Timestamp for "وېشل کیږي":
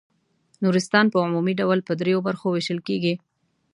2.51-3.13